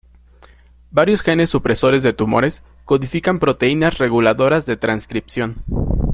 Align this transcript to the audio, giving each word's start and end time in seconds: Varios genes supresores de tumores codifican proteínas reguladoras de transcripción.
Varios 0.89 1.21
genes 1.21 1.51
supresores 1.51 2.01
de 2.01 2.11
tumores 2.11 2.63
codifican 2.85 3.37
proteínas 3.37 3.99
reguladoras 3.99 4.65
de 4.65 4.75
transcripción. 4.75 5.63